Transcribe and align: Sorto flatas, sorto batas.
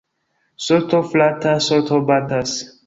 Sorto 0.69 1.03
flatas, 1.11 1.71
sorto 1.71 2.05
batas. 2.13 2.61